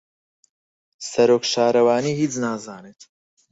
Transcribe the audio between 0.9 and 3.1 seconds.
سەرۆک شارەوانی هیچ نازانێت.